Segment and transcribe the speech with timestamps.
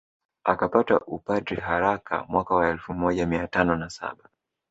[0.43, 4.29] Akapata upadre haraka mwaka wa elfu moja mia tano na saba